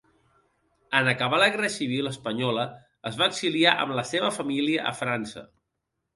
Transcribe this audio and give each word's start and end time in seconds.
En 0.99 1.09
acabar 1.11 1.39
la 1.43 1.49
guerra 1.55 1.69
civil 1.73 2.09
espanyola 2.13 2.65
es 3.11 3.21
va 3.21 3.29
exiliar 3.33 3.75
amb 3.85 3.95
la 4.01 4.07
seva 4.15 4.33
família 4.41 4.89
a 4.95 4.97
França. 5.05 5.47